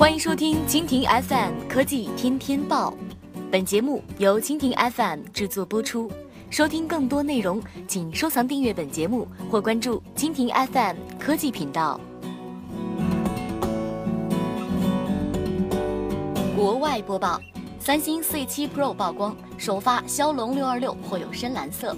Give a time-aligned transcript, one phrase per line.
[0.00, 2.94] 欢迎收听蜻蜓 FM 科技天天报，
[3.50, 6.10] 本节目由蜻蜓 FM 制作播出。
[6.48, 12.00] 收听更多内容，请收藏订阅本节目或关注蜻蜓 FM 科技频道。
[16.56, 17.38] 国外播报：
[17.78, 21.94] 三星 C7 Pro 曝光，首发骁龙六二六或有深蓝色。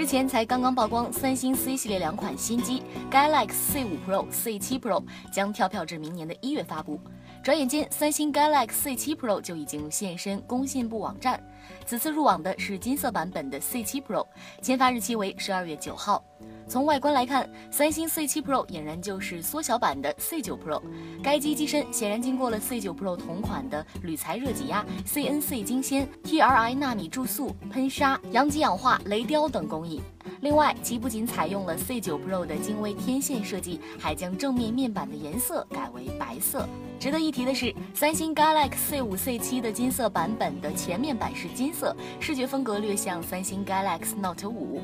[0.00, 6.98] 之前才刚刚曝光，三星 C 系列两款新机 Galaxy C5 Pro、C7 Pro 将跳票至明年的一月发布。
[7.42, 11.38] 转眼间，三星 Galaxy C7 Pro 就已经现身工信部网站。
[11.84, 14.26] 此次入网的是金色版本的 C7 Pro，
[14.62, 16.24] 签发日期为十二月九号。
[16.68, 20.80] 从外观来看，三星 C7 Pro 俨然就是缩小版的 C9 Pro。
[21.20, 30.00] 该机机身显然经过了 C9 Pro 同款的铝材热挤压、CNC 精纤、TRI 纳米注塑、喷砂、阳极氧化、雷雕等工艺。
[30.42, 36.68] 另外，其不仅采用了 C9 Pro 的精微天线设计，还将正面面板的颜色改为白色。
[37.00, 44.80] 值得一提的是，三星 Galaxy C5、C7 的金色版本的前面板是金色，视觉风格略像三星 Galaxy Note 5。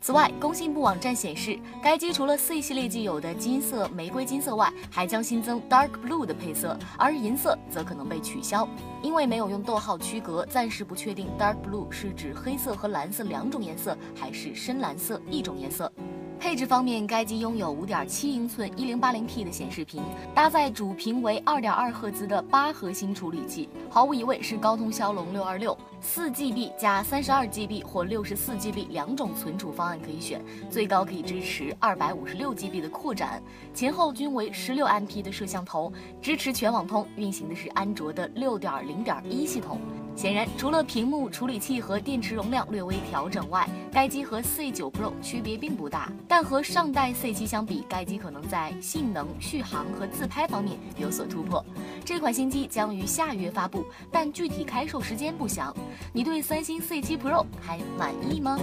[0.00, 8.66] 此外，工信部网站显示，该机除了 C 系列既有的金色、玫瑰金色外，还将新增 Dark Blue 的配色，而银色则可能被取消，
[9.02, 15.92] 因为没有用逗号区隔，暂时不确定 Dark Blue 是指黑色和蓝色两种颜色，还是深蓝色一种颜色。
[16.38, 20.02] 配置方面，该机拥有5.7英寸 1080P 的显示屏，
[20.34, 25.76] 搭载主频为2.2赫兹的八核心处理器，毫无疑问是高通骁龙626。
[26.00, 33.42] 4GB 加 32GB 或 64GB 两种存储方案可以选，最高可以支持 256GB 的扩展，
[33.74, 39.80] 前后均为 16MP 的摄像头，支持全网通，运行的是安卓的6.0.1系统。
[40.18, 46.10] 显然，除了屏幕、处理器和电池容量略微调整外，该机和 C9 Pro 区别并不大。
[46.26, 51.64] 但和上代 C7 相比，该机可能在性能、续航和自拍方面有所突破。
[52.04, 55.72] 这款新机将于下月发布，但具体开售时间不详。
[56.12, 58.58] 你对三星 C7 Pro 还满意吗？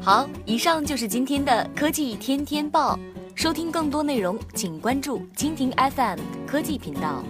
[0.00, 2.98] 好，以上就是今天的科技天天报。
[3.34, 7.22] 收听更多内容，请关注蜻蜓 FM 科技频道。